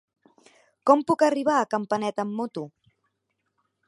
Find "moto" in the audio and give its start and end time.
2.39-2.65